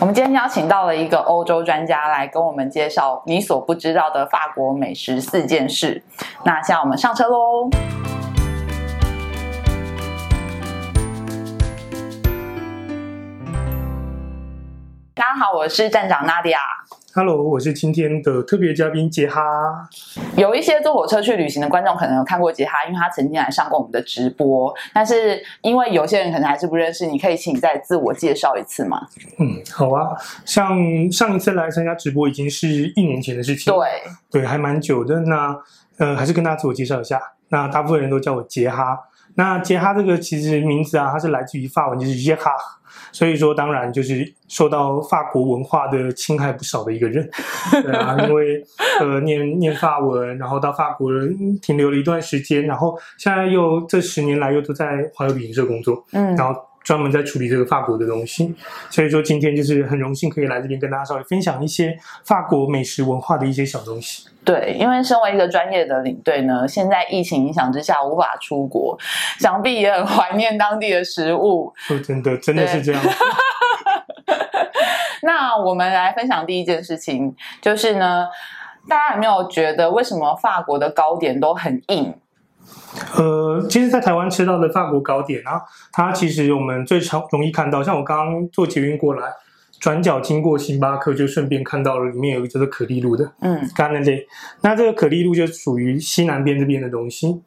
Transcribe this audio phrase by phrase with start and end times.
[0.00, 6.00] 我们今天邀请到了一个欧洲专家来跟我们介绍你所不知道的法国美食四件事。
[6.44, 7.68] 那现在我们上车喽！
[15.14, 16.60] 大家好，我是站长娜迪亚。
[17.14, 19.40] Hello，我是今天的特别嘉宾杰哈。
[20.36, 24.72] 有一些坐火车去旅行的观众可能有看过杰哈，因为他曾经来上过我们的直播。
[24.92, 29.06] 但是因为有些人可能还是不认识，你可以请你再自我介绍一次吗？
[29.38, 30.14] 嗯，好啊。
[30.44, 30.78] 像
[31.10, 33.88] 上一次来参加直播已经是一年前的事情，对
[34.30, 35.18] 对，还蛮久的。
[35.20, 35.56] 那
[35.96, 37.18] 呃，还是跟大家自我介绍一下。
[37.48, 38.98] 那大部分人都叫我杰哈。
[39.38, 42.50] 那杰哈这个其实名字啊，它是来自于法文，就是杰哈。
[43.12, 47.26] 所以说，当然就是受到法国文化的侵害不少的一个人，
[47.82, 48.62] 对啊，因为
[49.00, 51.10] 呃，念念法文，然后到法国
[51.62, 58.54] 停留了一段时间，然后现在又这十年来又都在华友旅行社工作，嗯，然后专门在处理这个法国的东西，
[58.88, 64.26] 所以说今天就是很荣幸可以来这边跟大家稍微分享一些法国美食文化的一些小东西。
[64.42, 68.98] 对，因为身为一个专业的领队呢，现在疫情影响之下无法出国，
[69.38, 71.70] 想必也很怀念当地的食物。
[71.90, 73.02] 哦，真的，真的是这样。
[75.20, 78.26] 那我们来分享第一件事情，就是呢，
[78.88, 82.14] 大家有没有觉得为什么法国的糕点都很硬？
[83.60, 85.60] 呃，其实，在台湾吃到的法国糕点啊，
[85.92, 89.22] 它其实我们最常容易看到，像我刚刚坐捷运过来。
[89.80, 94.26] 转角经过星巴克，就顺便看到了里面有一个叫做可丽露的，嗯，刚刚那类。
[94.62, 97.40] 那这个可丽露就属于西南边这边的东西。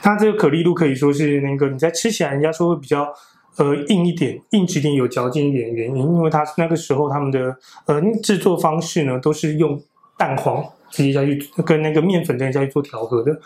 [0.00, 3.12] 它这个可丽露可以说是那个你在吃起来，人家说会比较
[3.58, 7.54] 呃硬一点、硬质点、有嚼劲一点的原因，因为它那个时候他们的
[7.84, 9.78] 呃制作方式呢都是用
[10.16, 10.64] 蛋黄。
[10.88, 13.36] 直接下去跟那个面粉再下去做调和的。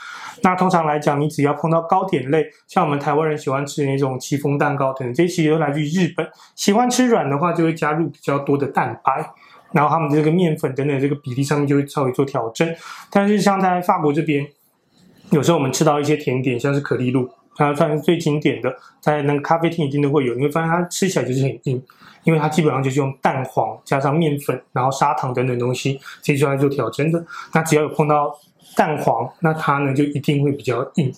[0.42, 6.28] 那通常来讲，你只要碰到糕点类，像我们台湾人喜欢吃的那种戚风蛋糕等等，这些其实都来自于日本。
[6.54, 9.30] 喜欢吃软的话，就会加入比较多的蛋白，
[9.72, 12.68] 然后他们这个面粉等等这个比例上面就会稍微做调整。
[13.10, 14.46] 但是像在法国这边，
[15.30, 21.82] 有时候我们吃到一些甜点，像是可丽露，它算是最经典的，在那个咖啡厅一定都会有，你会发现它吃起来就是很硬。
[22.24, 27.24] 因为它基本上就是用蛋黄加上面粉，然后砂糖等等东西，这些就来做调整的。
[27.54, 28.30] 那只要有碰到
[28.76, 31.10] 蛋黄，那它呢就一定会比较硬。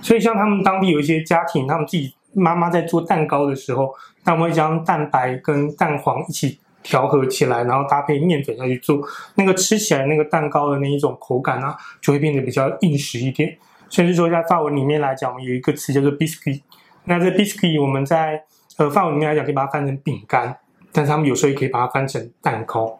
[0.00, 3.92] 所以像他们当地有一些家庭，他们自己妈妈在做蛋糕的时候，
[4.24, 9.00] 他们会将蛋白跟蛋黄一起调和起来，然后搭配面粉下去做，
[9.34, 13.58] 那个吃起来那个蛋糕的那一种口感啊，就会变得比较硬实一点。
[13.88, 16.62] 甚至说在法文里面来讲，我们有一个词叫做 biscuit，
[17.04, 18.42] 那这 biscuit 我们在
[18.78, 20.54] 呃，法文里面来讲，可以把它翻成饼干，
[20.92, 22.98] 但是他们有时候也可以把它翻成蛋糕。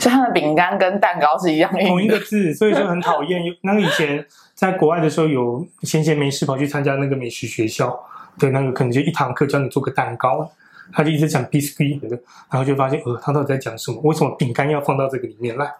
[0.00, 3.40] 所以，它的饼干跟蛋糕是一样的，同一个字，所以就很讨厌。
[3.60, 4.24] 那个以前
[4.54, 7.96] 在国外的时候，有闲闲没事跑去参加那个美食学校，
[8.38, 10.50] 对，那个可能就一堂课教你做个蛋糕。
[10.92, 12.08] 他就一直讲 biscuit 的，
[12.50, 14.00] 然后就发现，呃，他到底在讲什么？
[14.02, 15.70] 为什么饼干要放到这个里面来？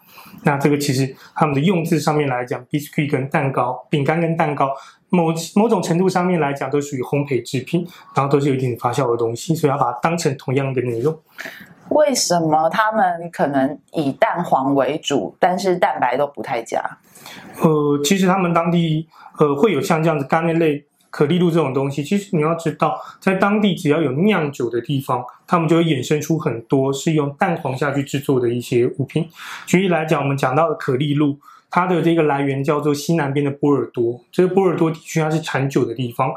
[0.43, 4.71] 那这个其实他们的用字上面来讲，biscuit 跟蛋糕，饼干跟蛋糕，
[5.09, 11.19] 某某种程度上面来讲，都属于烘焙制品，然后都是有一点点发酵的东西，所以要把它当成同样的内容。
[11.89, 16.81] 为什么他们可能以蛋黄为主，但是蛋白都不太加？
[17.63, 19.09] 呃，其实他们当地
[19.39, 20.85] 呃会有像这样子干面类。
[21.11, 29.29] 可丽露这种东西，其实你要知道，在当地只要有酿酒的地方，他们就会衍生出很多是用蛋黄下去制作的一些物品。
[29.67, 31.39] 举例来讲，我们讲到的可丽露，
[31.71, 36.31] 它的这个来源叫做西南边的波尔多，这个波尔多地区它是产酒的地方。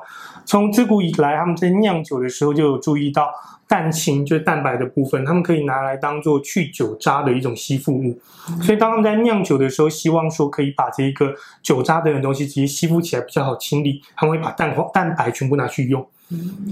[0.46, 3.32] 从自古以来，他们在酿酒的时候就有注意到。
[3.72, 8.20] 蛋清就是蛋白的部分，他们可以拿来当做去酒渣的一种吸附物，
[8.62, 16.06] 所以当他们在酿酒的时候，希望说可以把这一个酒渣等等东西直接吸附起来比较好清理，他们会把蛋黄、蛋白全部拿去用，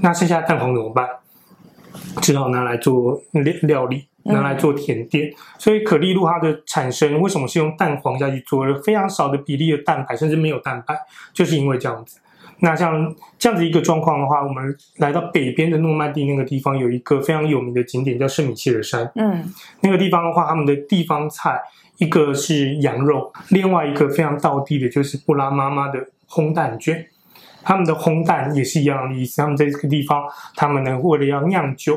[0.01, 1.07] 那剩下的蛋黄怎么办？
[2.21, 5.31] 只好拿来做料料理，拿来做甜点。
[5.57, 8.65] 所以可丽露它的产生为什么是用蛋黄下去做？
[8.83, 10.95] 非常少的比例的蛋白，甚至没有蛋白，
[11.33, 12.19] 就是因为这样子。
[12.61, 19.09] 那像这样子一个状况的话，我们来到北边的诺曼底那个地方，有一个非常有名的景点叫圣米歇尔山。
[19.15, 21.57] 嗯，那个地方的话，他们的地方菜
[21.99, 27.07] 一个是羊肉，另外一个非常道地的就是布拉妈妈的烘蛋卷。
[27.63, 30.23] 他们的烘蛋也是一样的意思，他们在这个地方，
[30.55, 31.95] 他们呢为了要酿酒，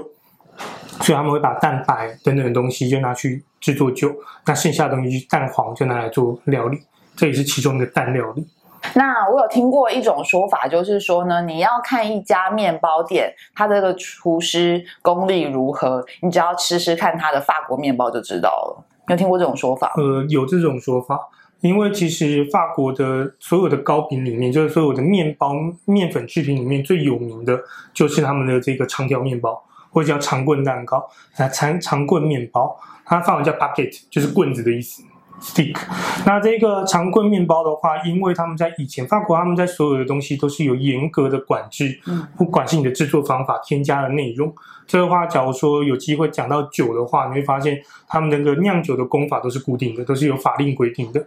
[1.00, 4.14] 所以他们会把蛋白等等的东西就拿去制作酒，
[4.46, 6.78] 那剩下的东西蛋黄就拿来做料理，
[7.16, 8.46] 这也是其中的蛋料理。
[8.94, 18.84] 那我有听过一种说法，就是说呢，你要看一家面包店，它这个厨师功力如何，你只要吃吃看它的法国面包就知道了。
[19.08, 19.92] 有听过这种说法？
[19.96, 21.16] 呃，有这种说法，
[21.62, 25.54] 因为其实法国的所有的糕饼里面，就是所有的面包
[25.84, 27.58] 面粉制品里面最有名的
[27.94, 35.04] 就是他们的这个长条面包，或者叫长棍蛋糕，啊长长棍面包，它法文叫 b u c k e t 就是棍子的意思。
[35.42, 35.76] stick，
[36.24, 44.54] 那这个长棍面包的话，因为他们在以前法国，他们在所有的东西都是有严格的管制，嗯，不管是你的制作方法、添加的内容。
[44.86, 51.26] 这个话，假如说有机会讲到酒的话，你会发现他们那个酿酒的工法都是固定的，都是有法令规定的。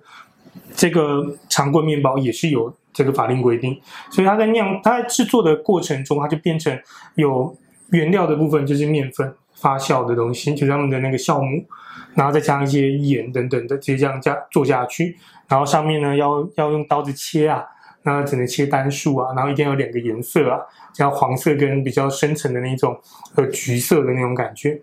[0.74, 3.78] 这个长棍面包也是有这个法令规定，
[4.10, 6.78] 所以它在酿、它在制作的过程中，它就变成
[7.16, 7.56] 有
[7.90, 11.66] 原料的部分就是面粉发酵的东西，就是他们的那个酵母。
[12.14, 15.18] 然后再加一些盐等等的，直接这样加做下去。
[15.50, 17.62] 然后上面呢，要要用刀子切啊，
[18.04, 19.34] 那只能切单数啊。
[19.36, 20.58] 然后一定要有两个颜色啊，
[20.94, 22.98] 像黄色跟比较深层的那种
[23.36, 24.82] 呃橘色的那种感觉。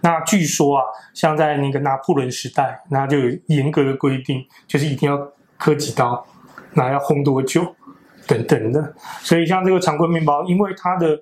[0.00, 5.18] 那据说啊，像在那个拿破仑时代，那就有严格的规定，就是一定要
[5.58, 6.24] 磕几刀，
[6.74, 7.74] 那要烘多久
[8.28, 8.94] 等等的。
[9.22, 11.20] 所以像这个常规面包，因为它的。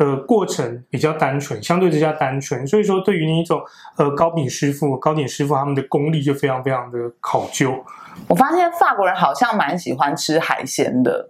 [0.00, 3.60] 呃，过程比较单纯，相对之下单纯，所以说对于那一种
[3.98, 7.84] 呃糕饼师傅、糕点师傅，他们的功力就非常非常的考究。
[8.26, 11.28] 我发现法国人好像蛮喜欢吃海鲜的。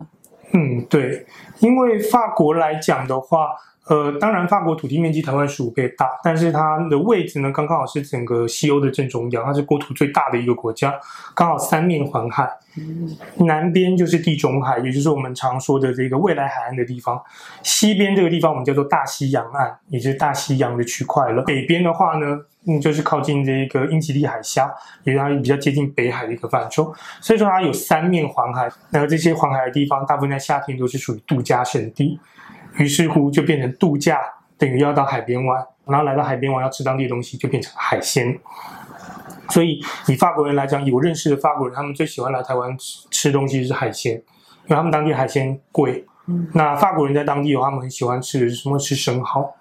[0.52, 1.26] 嗯，对，
[1.58, 3.48] 因为法国来讲的话。
[3.86, 10.94] 呃，当然，法国土地面积台湾十五倍大，但是它的位置呢，刚刚好是整个西欧的正中央，它是国土最大的一个国家，
[11.34, 12.48] 刚好三面环海。
[13.38, 17.16] 南边就是地中海，也就是我们常说的这个未来海岸的地方；
[17.64, 21.42] 西边这个地方我们叫做大西洋岸，也就是大西洋的区块了。
[21.42, 22.38] 北边的话呢，
[22.68, 24.72] 嗯，就是靠近这个英吉利海峡，
[25.02, 26.94] 也让它比较接近北海的一个范畴。
[27.20, 32.20] 所以说它有三面环海，那这些环海的地方，大部分在夏天都是属于度假胜地。
[32.76, 34.20] 于是乎，就变成度假
[34.56, 38.38] 等于要到海边玩，然后来到海边玩要吃当地的东西，就变成海鲜。
[39.48, 46.06] 所以以法国人来讲，有认识的法国人，他们最喜欢来台湾吃吃东西是海鲜，因为他们当地海鲜贵。
[46.54, 48.78] 那法国人在当地的话，他们很喜欢吃的是什么？
[48.78, 49.52] 吃生蚝。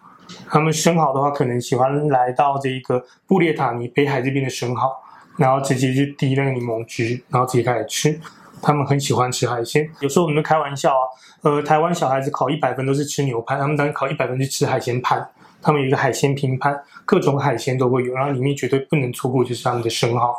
[0.47, 4.95] 他们生蚝的话，可能喜欢来到这个布列塔尼北海这边的生蚝，
[5.38, 8.21] 然后直接就滴那个柠檬汁，然后直接开始吃。
[8.61, 11.03] 他们很喜欢吃海鲜，有时候我们都开玩笑啊，
[11.44, 15.25] 呃，台湾小孩子考一百分都是吃牛排，他们当然考一百分去吃海鲜盘，
[15.61, 20.35] 他们有一个海鲜拼盘，各种海鲜都会有，然后里面绝对不能错过就是他们的生蚝。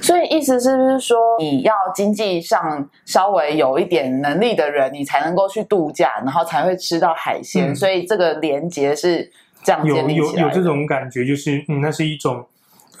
[0.00, 9.30] 所以意思是不是说，你要经济上稍微有一点能力的人，你才能够去度假，然后才会吃到海鲜，嗯、所以这个连接是
[9.62, 10.32] 这样建立起来的。
[10.32, 12.46] 有有有这种感觉，就是嗯，那是一种。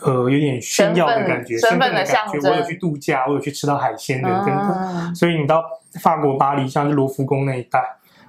[0.02, 2.52] 呃，有点炫耀的感觉，身份的象征。
[2.52, 4.56] 我有去度假，我有去吃到海鲜的，等等。
[4.56, 5.62] 啊、所以你到
[6.00, 7.82] 法国巴黎，像是罗浮宫那一带，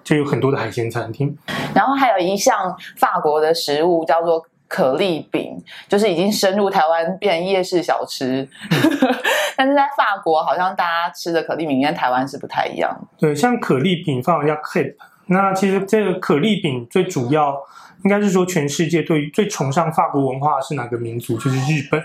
[0.03, 1.37] 就有很多的海鲜餐厅。
[1.75, 8.47] 然后还有一项法国的食物叫做可丽饼，就是已经深入台湾变夜市小吃。
[8.71, 9.17] 嗯、
[9.55, 12.95] 但是在法国，好像大家吃的可丽饼跟台湾是不太一样。
[13.19, 14.95] 对，像可丽饼，法文叫 crepe。
[15.29, 17.59] 那其实这个可丽饼最主要。
[18.05, 21.37] 应该是说，全世界对于最崇尚法国文化是哪个民族？
[21.37, 22.01] 就是日本。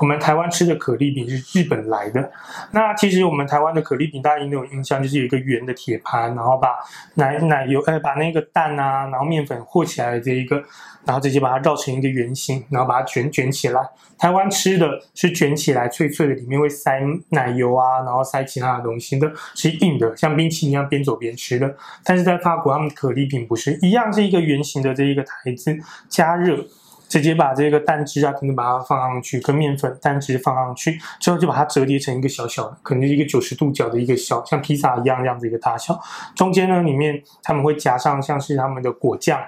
[0.00, 2.30] 我们台湾吃的可丽饼是日本来的。
[2.72, 6.76] 那其实我们台湾的可丽饼，大家应该有印象，就是有一个圆的铁盘，然后把
[7.14, 10.56] 奶奶油，呃，把那个蛋啊，然后面粉和起来的这一个，
[11.04, 13.80] 然后直接把它绕成一个圆形，然后把它卷卷起来。
[14.16, 17.00] 台湾吃的是卷起来脆脆的，里面会塞
[17.30, 21.74] 奶油啊，然后塞其他的东西的，是硬的，像冰淇淋一样边走边吃的。
[22.04, 25.76] 但是在法国，他们可丽饼不是一样，是一个圆形的这一个台子，
[26.08, 26.64] 加热。
[27.14, 35.96] 直接把这个蛋汁啊，可能把它放上去，跟面粉、蛋汁放上去，之后就把它折叠成一个小小的，可能一个九十度角的一个小，像披萨一样这样子一个大小。
[36.34, 39.40] 中间呢，里面他们会夹上像是他们的果酱，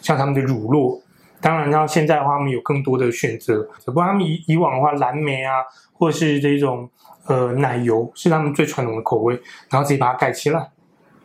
[0.00, 1.00] 像他们的乳酪。
[1.40, 3.68] 当然，然后现在的话，他们有更多的选择。
[3.86, 6.90] 不过他们以以往的话，蓝莓啊，或者是这种
[7.26, 10.71] 呃奶油，是他们最传统的口味，然后自己把它盖起来。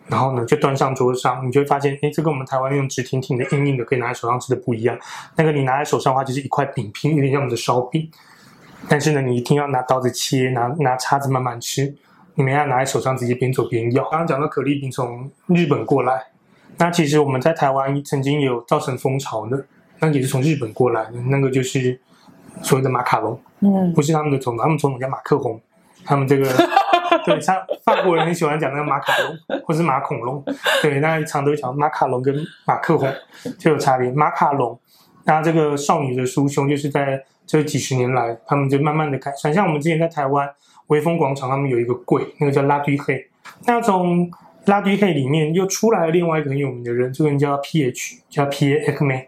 [0.10, 4.98] 然后呢，就端上桌上，你就会发现，哎，这跟我们台湾那种直挺挺的、硬硬的，可以拿在手上吃的不一样。
[5.36, 8.10] 那个你拿在手上的话，就是一块饼皮，有点像我们的烧饼。
[8.88, 11.94] 但是呢，你一定要拿刀子切，拿拿叉子慢慢吃。
[12.36, 14.04] 你没要拿在手上，直接边走边咬。
[14.10, 16.24] 刚刚讲到可丽饼从日本过来，
[16.78, 19.66] 那其实我们在台湾曾经有造成风潮的，
[20.00, 22.00] 那也是从日本过来的，那个就是
[22.62, 23.38] 所谓的马卡龙。
[23.60, 25.60] 嗯，不是他们的总统，他们总统叫马克宏，
[26.06, 26.48] 他们这个。
[27.28, 30.44] 对， 像法国人很喜欢讲那个马卡龙， 或是马孔龙。
[30.82, 32.34] 对，那一常都讲马卡龙跟
[32.66, 33.14] 马克龙
[33.60, 34.10] 就有差别。
[34.12, 34.80] 马卡龙，
[35.26, 39.54] 那这个少女的酥胸，就是在这几十年来，他们就慢慢的改善。
[39.54, 40.50] 像我们之前在台湾
[40.88, 43.28] 微风广场，他们有一个柜，那个叫拉堆黑。
[43.66, 44.32] 那从
[44.66, 49.26] 拉堆黑里面又出来了另外一个很有名的人，这个人叫 P H，叫 Pierre Hermé。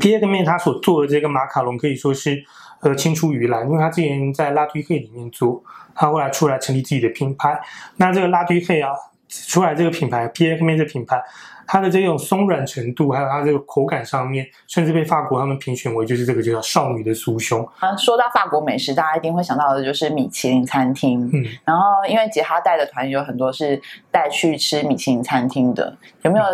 [0.00, 2.42] Pierre Hermé 他所做的这个马卡龙可以说是
[2.86, 5.62] 呃青出于蓝，因为他之前在拉推黑里面做。
[5.98, 7.58] 他后来出来成立自己的品牌，
[7.96, 8.92] 那这个拉推黑啊，
[9.28, 11.20] 出来这个品牌 Pierre Hermé 的品牌。
[11.68, 17.96] 它的这种松软程度，还有它这个口感上面，甚至被法国他们评选为就是这个就叫少女的酥胸啊。
[17.96, 21.28] 说到法国美食，大家一定会想到的就是米其林餐厅。
[21.32, 26.44] 嗯，然后因为杰哈带的团有很多是带去吃米其林餐厅的，有没有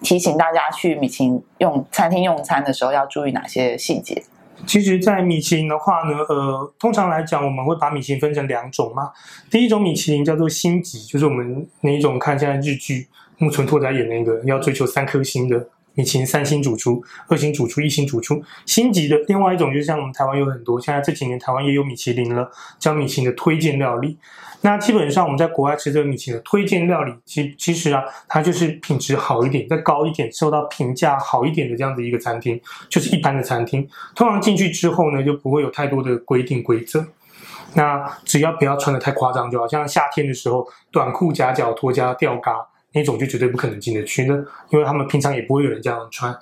[0.00, 4.20] 提醒大家去米其林用餐厅用餐的时候要注意哪些细节？
[4.66, 9.12] 其实，在米其林的话呢，呃，通常来讲，我们会把米其林分成两种嘛。
[9.50, 13.06] 第一种米其林叫做星级，就是我们那一种看现在日剧。
[13.38, 19.16] 木村拓哉演那个要追求三颗星的米其林三星主厨、二星主厨、一星主厨，星级的。
[19.26, 22.48] 另外一种就是像我们台湾有很多，现在这几年台湾也有米其林了，
[22.78, 24.18] 叫米其林的推荐料理。
[24.60, 33.88] 那基本上我们在国外吃这个米其林的推荐料理，其其实啊，它就是品质好一点、再高一点、受到评价好一点的这样子一个餐厅，就是一般的餐厅。
[34.14, 37.06] 通常进去之后呢，就不会有太多的规定规则。
[37.74, 42.54] 那只要不要穿得太夸张，就好像夏天的时候，短裤夹脚拖加吊嘎。
[42.96, 44.34] 那种就绝对不可能进得去的，
[44.70, 46.34] 因为他们平常也不会有人这样穿。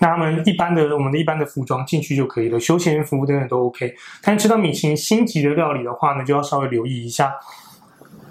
[0.00, 3.94] 那他们一般的，我们的一般的服装进去就可以了，休闲服等等都 OK。
[4.20, 7.32] 但吃到米其林星级的料理的话呢，就要稍微留意一下。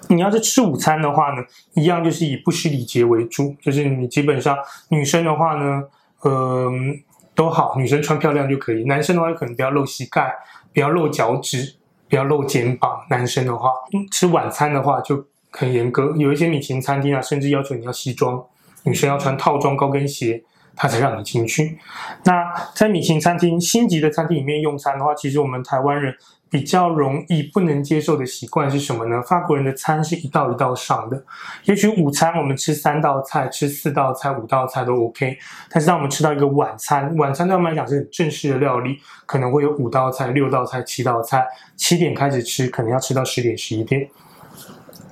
[0.08, 4.54] 你要是吃午餐的话呢，一样就是以不失礼节为主，就是你基本上
[4.90, 5.82] 女生的话呢，
[6.24, 7.00] 嗯、
[7.34, 8.84] 都好，女生穿漂亮就可以。
[8.84, 10.34] 男生的话，可能不要露膝盖，
[10.74, 11.76] 不要露脚趾，
[12.10, 13.06] 不要露肩膀。
[13.08, 13.70] 男生的话，
[14.12, 15.29] 吃晚餐的话就。
[15.50, 18.42] 很严格，有一些米其林餐厅啊，甚至要求你要西装，
[18.84, 20.42] 女生要穿套装高跟鞋，
[20.76, 21.78] 他才让你进去。
[22.24, 26.14] 那在米其林餐厅星级的餐厅里面用餐的话，其实我们台湾人
[26.48, 29.22] 比较容易不能接受的习惯是什么呢？
[29.22, 31.24] 法国人的餐是一道一道上的，
[31.64, 35.36] 也许午餐我们吃三道菜、吃四道菜、五道菜都 OK，
[35.68, 41.44] 但是当我们吃到一个晚餐，晚餐对我们来讲是很正式的料理，可能会有五道菜、六道菜、七道菜，
[41.76, 44.08] 七点开始吃，可能要吃到十点、十一点。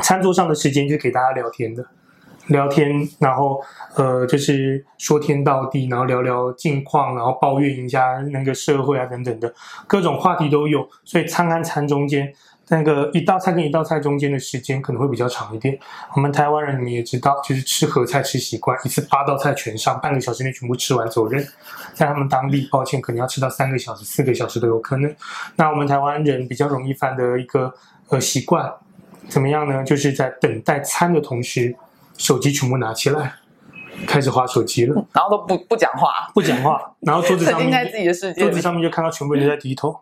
[0.03, 1.85] 餐桌上的时间就是给大家聊天的，
[2.47, 3.61] 聊天，然后
[3.95, 9.53] 呃，就是说天道地，然后聊聊近况，然后抱怨一下那个社会啊等等的
[9.87, 10.89] 各种话题都有。
[11.05, 12.33] 所以餐跟餐中间
[12.69, 15.79] 那个一道菜跟一道菜中间的时间可能会比较长一点。
[16.15, 21.45] 我们台湾人你们也知道，就是吃合菜吃习惯，一次八道菜全上，半个小时内全部吃完走人。
[21.93, 25.15] 在他们当地，抱歉，可能要吃到三个小时、四个小时都有可能。
[25.57, 27.75] 那我们台湾人比较容易犯的一个
[28.11, 28.73] 呃习惯。
[29.29, 29.85] 怎么样呢？
[29.85, 31.75] 就是在等待餐的同时，
[32.17, 33.35] 手机全部拿起来，
[34.07, 39.97] 开始划手机了，然后都不不讲话，不讲话，然后桌子 上面在自己的世界，桌子上面就看到全部人都在低头，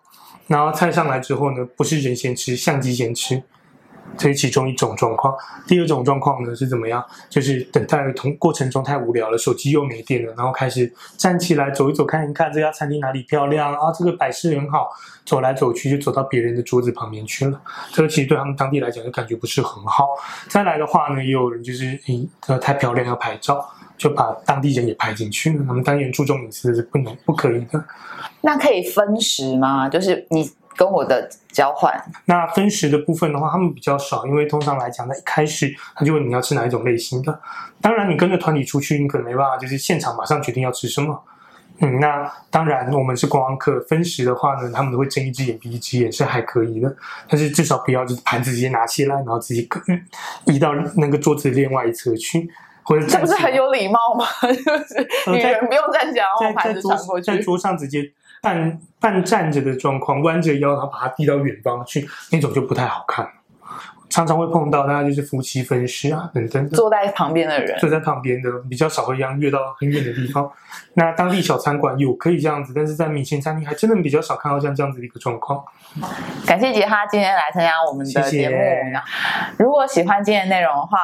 [0.47, 3.43] 然后菜上来之后呢，不是人先吃，相机先吃。
[4.17, 5.35] 这是其中一种状况。
[5.67, 7.05] 第二种状况呢是怎么样？
[7.29, 14.89] 就是等待同过程中太无聊了，手机又没电了，然后开始站起来走一走，看一看这家餐厅哪里漂亮啊，这个摆饰很好，
[15.25, 17.61] 走来走去就走到别人的桌子旁边去了。
[17.93, 20.09] 这个其实对他们当地来讲就感觉不是很好。
[20.49, 25.65] 再来的话呢，也有人就是诶，这太漂亮要拍照，就把当地人也拍进去了。
[25.67, 27.85] 他们当地人注重隐私是不能不可以的。
[28.41, 29.89] 那可以分食吗？
[29.89, 30.51] 就是你。
[30.77, 31.93] 跟我的交换，
[32.27, 37.41] 那分食的部分的话，他们比较少，因为通常来讲，在一开始他就问你要吃哪一种类型的。
[37.81, 41.19] 当然，你跟着团体出去，你可能没办法，就是现场马上决定要吃什么。
[41.81, 46.95] 嗯，那当然，我们是观光客，分食的话呢，他们都会睁一只眼闭一只眼，是还可以的。
[47.29, 49.67] 但是至少不要就是盘子直接拿起来，然后直接
[50.45, 52.49] 移到那个桌子另外一侧去，
[52.83, 54.27] 或者这不是很有礼貌吗？
[54.43, 58.13] 就是女人不用站起来，然后盘子传过去，在桌上直接。
[58.47, 63.29] 半半站着的状况，弯着腰，然后把它递到远方去，那种就不太好看。
[64.09, 66.69] 常常会碰到，大家就是夫妻分食啊，等等。
[66.71, 70.49] 坐在旁边的人，坐在旁边的比较少会一样约到很远的地方。
[70.95, 75.63] 那当地小餐馆有可以这样子，但是在米线餐厅还真的比较少看到像这样子的一个状况。
[76.47, 78.55] 感谢杰哈今天来参加我们的节目。
[78.55, 79.03] 谢谢。
[79.59, 80.99] 如果喜欢今天的内容的话，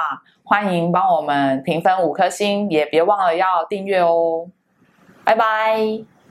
[0.45, 4.47] 欢迎帮我们评分五颗星，也别忘了要订阅哦。
[5.25, 6.22] 拜拜。